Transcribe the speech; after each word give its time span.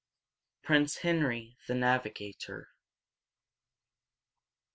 VII. 0.01 0.65
PRINCE 0.65 0.95
HENRY 1.03 1.57
THE 1.67 1.75
NAVIGATOR. 1.75 2.69